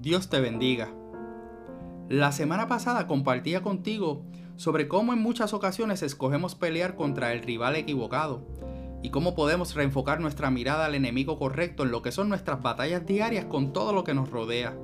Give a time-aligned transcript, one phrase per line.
[0.00, 0.88] Dios te bendiga.
[2.08, 4.24] La semana pasada compartía contigo
[4.56, 8.46] sobre cómo en muchas ocasiones escogemos pelear contra el rival equivocado
[9.02, 13.04] y cómo podemos reenfocar nuestra mirada al enemigo correcto en lo que son nuestras batallas
[13.04, 14.74] diarias con todo lo que nos rodea.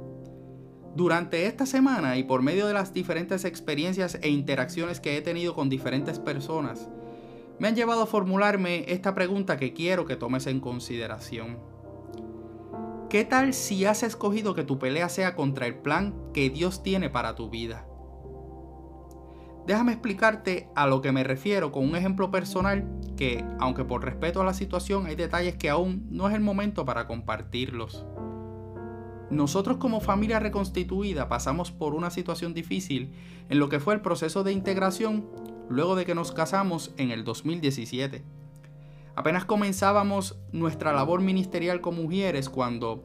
[0.95, 5.55] Durante esta semana y por medio de las diferentes experiencias e interacciones que he tenido
[5.55, 6.91] con diferentes personas,
[7.59, 11.76] me han llevado a formularme esta pregunta que quiero que tomes en consideración.
[13.17, 17.09] ¿Qué tal si has escogido que tu pelea sea contra el plan que Dios tiene
[17.09, 17.89] para tu vida?
[19.67, 24.43] Déjame explicarte a lo que me refiero con un ejemplo personal que, aunque por respeto
[24.43, 28.05] a la situación hay detalles que aún no es el momento para compartirlos.
[29.31, 33.15] Nosotros como familia reconstituida pasamos por una situación difícil
[33.49, 35.27] en lo que fue el proceso de integración
[35.71, 38.36] luego de que nos casamos en el 2017.
[39.17, 43.03] Apenas comenzábamos nuestra labor ministerial como mujeres cuando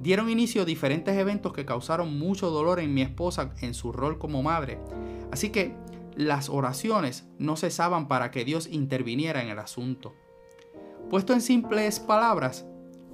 [0.00, 4.42] dieron inicio diferentes eventos que causaron mucho dolor en mi esposa en su rol como
[4.42, 4.78] madre.
[5.30, 5.76] Así que
[6.16, 10.14] las oraciones no cesaban para que Dios interviniera en el asunto.
[11.10, 12.66] Puesto en simples palabras,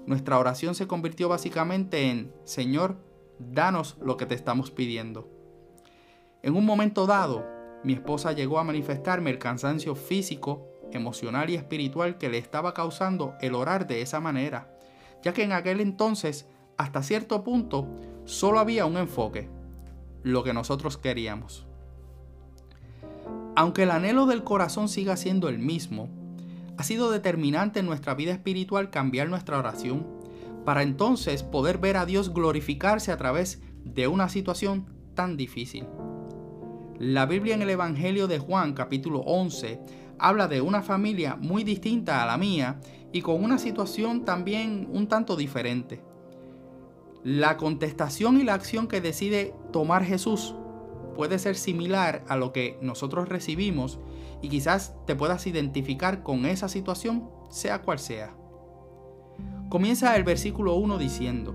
[0.06, 2.96] nuestra oración se convirtió básicamente en, Señor,
[3.40, 5.28] danos lo que te estamos pidiendo.
[6.42, 7.44] En un momento dado,
[7.82, 13.34] mi esposa llegó a manifestarme el cansancio físico, emocional y espiritual que le estaba causando
[13.40, 14.76] el orar de esa manera,
[15.22, 17.86] ya que en aquel entonces, hasta cierto punto,
[18.24, 19.48] solo había un enfoque,
[20.22, 21.66] lo que nosotros queríamos.
[23.54, 26.08] Aunque el anhelo del corazón siga siendo el mismo,
[26.76, 30.06] ha sido determinante en nuestra vida espiritual cambiar nuestra oración
[30.64, 35.86] para entonces poder ver a Dios glorificarse a través de una situación tan difícil.
[36.98, 39.80] La Biblia en el Evangelio de Juan capítulo 11
[40.18, 42.80] habla de una familia muy distinta a la mía
[43.12, 46.02] y con una situación también un tanto diferente.
[47.24, 50.54] La contestación y la acción que decide tomar Jesús
[51.14, 53.98] puede ser similar a lo que nosotros recibimos
[54.42, 58.36] y quizás te puedas identificar con esa situación, sea cual sea.
[59.68, 61.54] Comienza el versículo 1 diciendo,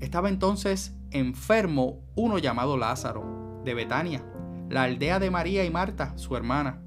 [0.00, 4.24] Estaba entonces enfermo uno llamado Lázaro, de Betania,
[4.68, 6.83] la aldea de María y Marta, su hermana.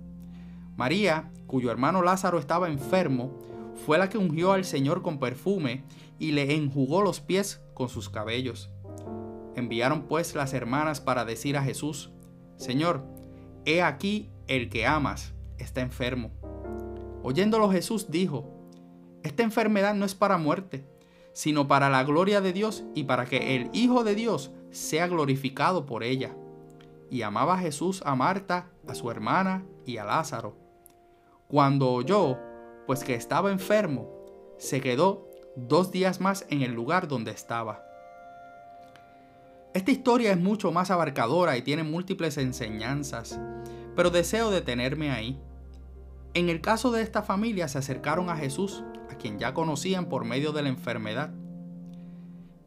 [0.78, 3.32] María, cuyo hermano Lázaro estaba enfermo,
[3.86, 5.84] fue la que ungió al Señor con perfume
[6.20, 8.70] y le enjugó los pies con sus cabellos.
[9.56, 12.12] Enviaron pues las hermanas para decir a Jesús,
[12.58, 13.04] Señor,
[13.66, 16.32] he aquí el que amas está enfermo.
[17.24, 18.48] Oyéndolo Jesús dijo,
[19.24, 20.86] Esta enfermedad no es para muerte,
[21.34, 25.88] sino para la gloria de Dios y para que el Hijo de Dios sea glorificado
[25.88, 26.36] por ella.
[27.10, 30.67] Y amaba Jesús a Marta, a su hermana y a Lázaro.
[31.47, 32.38] Cuando oyó,
[32.88, 34.09] pues que estaba enfermo,
[34.58, 37.85] se quedó dos días más en el lugar donde estaba.
[39.74, 43.40] Esta historia es mucho más abarcadora y tiene múltiples enseñanzas,
[43.96, 45.40] pero deseo detenerme ahí.
[46.34, 50.25] En el caso de esta familia se acercaron a Jesús, a quien ya conocían por
[50.25, 51.31] medio de la enfermedad.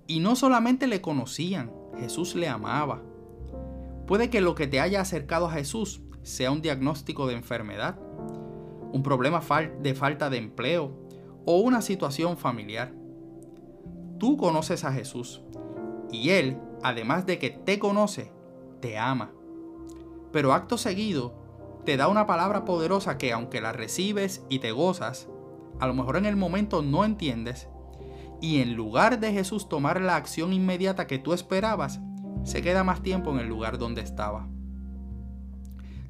[0.06, 3.02] Y no solamente le conocían, Jesús le amaba.
[4.06, 7.98] Puede que lo que te haya acercado a Jesús sea un diagnóstico de enfermedad,
[8.92, 9.40] un problema
[9.80, 10.92] de falta de empleo
[11.44, 12.92] o una situación familiar.
[14.18, 15.42] Tú conoces a Jesús
[16.10, 18.32] y Él además de que te conoce,
[18.80, 19.32] te ama.
[20.32, 21.34] Pero acto seguido,
[21.84, 25.28] te da una palabra poderosa que aunque la recibes y te gozas,
[25.78, 27.68] a lo mejor en el momento no entiendes,
[28.40, 32.00] y en lugar de Jesús tomar la acción inmediata que tú esperabas,
[32.44, 34.48] se queda más tiempo en el lugar donde estaba.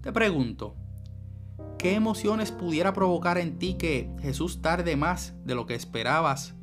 [0.00, 0.76] Te pregunto,
[1.80, 6.54] ¿qué emociones pudiera provocar en ti que Jesús tarde más de lo que esperabas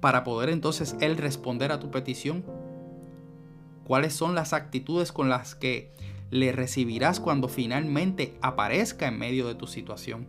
[0.00, 2.44] para poder entonces Él responder a tu petición?
[3.88, 5.94] cuáles son las actitudes con las que
[6.30, 10.28] le recibirás cuando finalmente aparezca en medio de tu situación.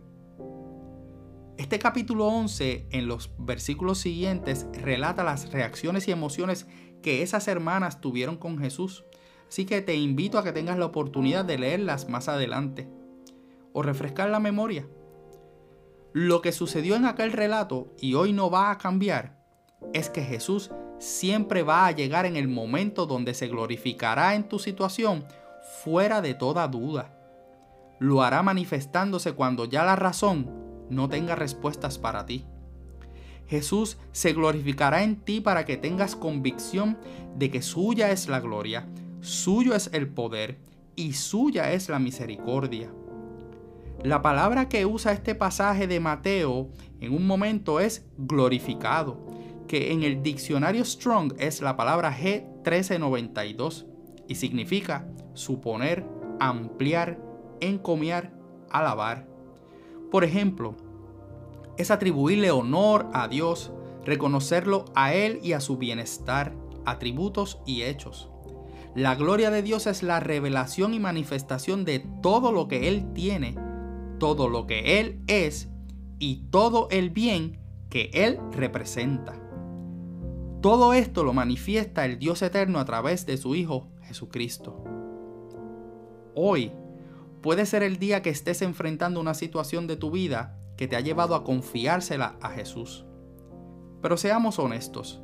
[1.58, 6.66] Este capítulo 11 en los versículos siguientes relata las reacciones y emociones
[7.02, 9.04] que esas hermanas tuvieron con Jesús,
[9.46, 12.88] así que te invito a que tengas la oportunidad de leerlas más adelante
[13.72, 14.86] o refrescar la memoria.
[16.12, 19.38] Lo que sucedió en aquel relato y hoy no va a cambiar
[19.92, 24.58] es que Jesús siempre va a llegar en el momento donde se glorificará en tu
[24.58, 25.24] situación
[25.82, 27.16] fuera de toda duda.
[27.98, 30.50] Lo hará manifestándose cuando ya la razón
[30.90, 32.44] no tenga respuestas para ti.
[33.46, 36.98] Jesús se glorificará en ti para que tengas convicción
[37.36, 38.86] de que suya es la gloria,
[39.20, 40.58] suyo es el poder
[40.96, 42.92] y suya es la misericordia.
[44.02, 46.70] La palabra que usa este pasaje de Mateo
[47.00, 49.26] en un momento es glorificado
[49.68, 53.84] que en el diccionario Strong es la palabra G1392
[54.26, 56.06] y significa suponer,
[56.40, 57.20] ampliar,
[57.60, 58.32] encomiar,
[58.70, 59.28] alabar.
[60.10, 60.76] Por ejemplo,
[61.76, 63.70] es atribuirle honor a Dios,
[64.06, 66.54] reconocerlo a Él y a su bienestar,
[66.86, 68.30] atributos y hechos.
[68.94, 73.56] La gloria de Dios es la revelación y manifestación de todo lo que Él tiene,
[74.20, 75.68] todo lo que Él es
[76.20, 77.58] y todo el bien
[77.88, 79.34] que Él representa.
[80.60, 84.84] Todo esto lo manifiesta el Dios eterno a través de su Hijo Jesucristo.
[86.36, 86.70] Hoy
[87.40, 91.00] puede ser el día que estés enfrentando una situación de tu vida que te ha
[91.00, 93.06] llevado a confiársela a Jesús.
[94.02, 95.22] Pero seamos honestos,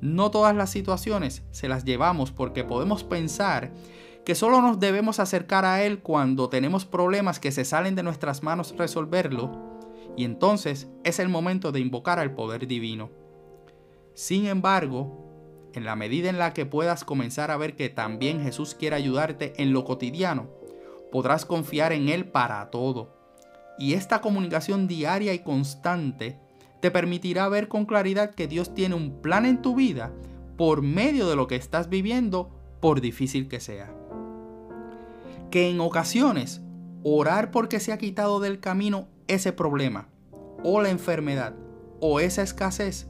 [0.00, 3.72] no todas las situaciones se las llevamos porque podemos pensar
[4.24, 8.42] que solo nos debemos acercar a Él cuando tenemos problemas que se salen de nuestras
[8.42, 9.50] manos resolverlo,
[10.16, 13.10] y entonces es el momento de invocar al poder divino.
[14.14, 15.24] Sin embargo,
[15.74, 19.52] en la medida en la que puedas comenzar a ver que también Jesús quiere ayudarte
[19.60, 20.48] en lo cotidiano,
[21.10, 23.14] podrás confiar en Él para todo.
[23.78, 26.38] Y esta comunicación diaria y constante
[26.80, 30.12] te permitirá ver con claridad que Dios tiene un plan en tu vida
[30.56, 32.50] por medio de lo que estás viviendo,
[32.80, 33.92] por difícil que sea.
[35.54, 36.62] Que en ocasiones
[37.04, 40.08] orar porque se ha quitado del camino ese problema,
[40.64, 41.54] o la enfermedad,
[42.00, 43.06] o esa escasez,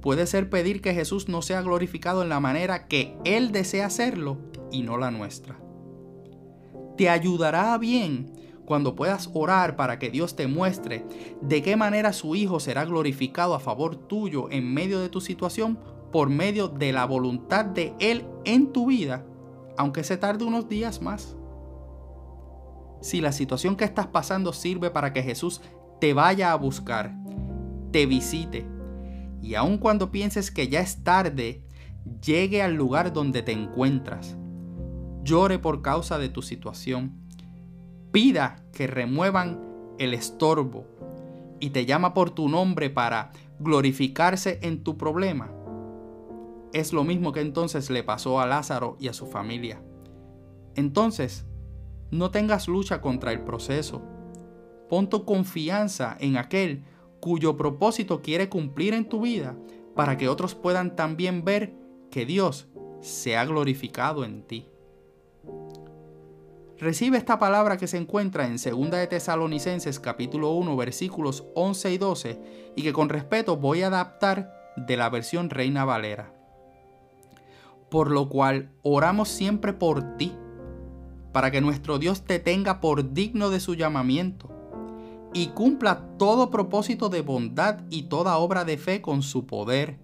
[0.00, 4.38] puede ser pedir que Jesús no sea glorificado en la manera que Él desea hacerlo
[4.70, 5.58] y no la nuestra.
[6.96, 8.34] Te ayudará bien
[8.66, 11.04] cuando puedas orar para que Dios te muestre
[11.42, 15.76] de qué manera su Hijo será glorificado a favor tuyo en medio de tu situación
[16.12, 19.26] por medio de la voluntad de Él en tu vida,
[19.76, 21.36] aunque se tarde unos días más.
[23.00, 25.60] Si la situación que estás pasando sirve para que Jesús
[26.00, 27.14] te vaya a buscar,
[27.92, 28.66] te visite,
[29.42, 31.64] y aun cuando pienses que ya es tarde,
[32.24, 34.36] llegue al lugar donde te encuentras,
[35.22, 37.12] llore por causa de tu situación,
[38.12, 39.60] pida que remuevan
[39.98, 40.86] el estorbo.
[41.62, 45.52] Y te llama por tu nombre para glorificarse en tu problema,
[46.72, 49.82] es lo mismo que entonces le pasó a Lázaro y a su familia.
[50.76, 51.44] Entonces,
[52.10, 54.02] no tengas lucha contra el proceso.
[54.88, 56.84] Pon tu confianza en aquel
[57.20, 59.56] cuyo propósito quiere cumplir en tu vida
[59.94, 61.74] para que otros puedan también ver
[62.10, 62.68] que Dios
[63.00, 64.66] se ha glorificado en ti.
[66.78, 71.98] Recibe esta palabra que se encuentra en 2 de Tesalonicenses capítulo 1 versículos 11 y
[71.98, 72.40] 12
[72.74, 76.32] y que con respeto voy a adaptar de la versión Reina Valera.
[77.90, 80.34] Por lo cual oramos siempre por ti,
[81.32, 84.50] para que nuestro Dios te tenga por digno de su llamamiento
[85.32, 89.98] y cumpla todo propósito de bondad y toda obra de fe con su poder,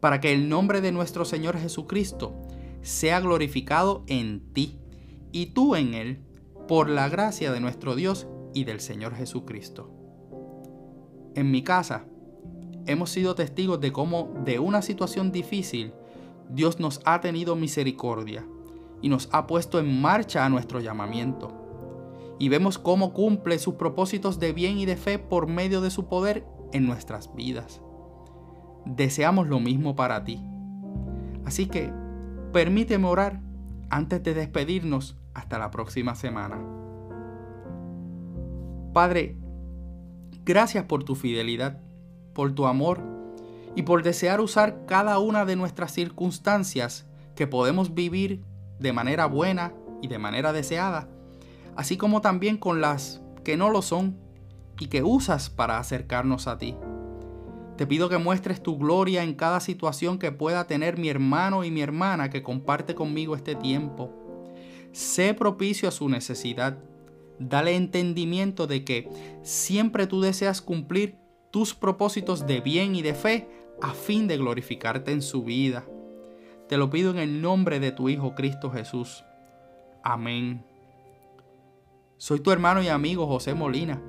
[0.00, 2.34] para que el nombre de nuestro Señor Jesucristo
[2.80, 4.78] sea glorificado en ti
[5.32, 6.20] y tú en Él,
[6.68, 9.90] por la gracia de nuestro Dios y del Señor Jesucristo.
[11.34, 12.04] En mi casa,
[12.86, 15.92] hemos sido testigos de cómo de una situación difícil,
[16.50, 18.46] Dios nos ha tenido misericordia
[19.02, 21.58] y nos ha puesto en marcha a nuestro llamamiento.
[22.38, 26.06] Y vemos cómo cumple sus propósitos de bien y de fe por medio de su
[26.06, 27.82] poder en nuestras vidas.
[28.86, 30.42] Deseamos lo mismo para ti.
[31.44, 31.92] Así que
[32.52, 33.40] permíteme orar
[33.90, 36.60] antes de despedirnos hasta la próxima semana.
[38.92, 39.36] Padre,
[40.44, 41.80] gracias por tu fidelidad,
[42.34, 43.00] por tu amor
[43.74, 48.44] y por desear usar cada una de nuestras circunstancias que podemos vivir
[48.82, 49.72] de manera buena
[50.02, 51.08] y de manera deseada,
[51.76, 54.18] así como también con las que no lo son
[54.78, 56.76] y que usas para acercarnos a ti.
[57.76, 61.70] Te pido que muestres tu gloria en cada situación que pueda tener mi hermano y
[61.70, 64.22] mi hermana que comparte conmigo este tiempo
[64.92, 66.78] sé propicio a su necesidad.
[67.38, 69.08] Dale entendimiento de que
[69.42, 71.16] siempre tú deseas cumplir
[71.50, 73.48] tus propósitos de bien y de fe
[73.80, 75.84] a fin de glorificarte en su vida.
[76.68, 79.24] Te lo pido en el nombre de tu Hijo Cristo Jesús.
[80.02, 80.64] Amén.
[82.16, 84.00] Soy tu hermano y amigo José Molina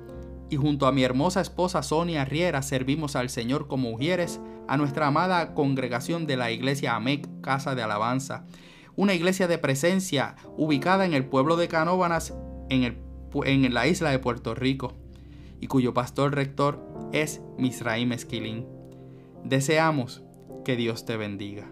[0.50, 5.08] y junto a mi hermosa esposa Sonia Riera servimos al Señor como mujeres a nuestra
[5.08, 8.46] amada congregación de la iglesia AMEC, Casa de Alabanza
[8.96, 12.34] una iglesia de presencia ubicada en el pueblo de Canóbanas,
[12.68, 12.98] en,
[13.44, 14.92] en la isla de Puerto Rico,
[15.60, 16.80] y cuyo pastor rector
[17.12, 18.66] es Misraim Esquilín.
[19.44, 20.22] Deseamos
[20.64, 21.68] que Dios te bendiga.